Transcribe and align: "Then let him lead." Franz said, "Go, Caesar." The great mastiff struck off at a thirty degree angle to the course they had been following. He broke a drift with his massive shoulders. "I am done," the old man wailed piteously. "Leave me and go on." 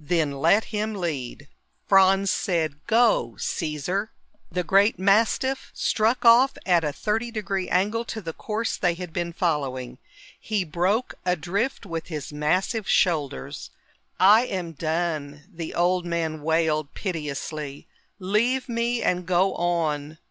"Then 0.00 0.32
let 0.40 0.64
him 0.72 0.94
lead." 0.94 1.46
Franz 1.86 2.30
said, 2.30 2.86
"Go, 2.86 3.36
Caesar." 3.38 4.12
The 4.50 4.64
great 4.64 4.98
mastiff 4.98 5.70
struck 5.74 6.24
off 6.24 6.56
at 6.64 6.84
a 6.84 6.90
thirty 6.90 7.30
degree 7.30 7.68
angle 7.68 8.06
to 8.06 8.22
the 8.22 8.32
course 8.32 8.78
they 8.78 8.94
had 8.94 9.12
been 9.12 9.34
following. 9.34 9.98
He 10.40 10.64
broke 10.64 11.16
a 11.26 11.36
drift 11.36 11.84
with 11.84 12.06
his 12.06 12.32
massive 12.32 12.88
shoulders. 12.88 13.68
"I 14.18 14.46
am 14.46 14.72
done," 14.72 15.42
the 15.52 15.74
old 15.74 16.06
man 16.06 16.40
wailed 16.40 16.94
piteously. 16.94 17.86
"Leave 18.18 18.70
me 18.70 19.02
and 19.02 19.26
go 19.26 19.52
on." 19.54 20.16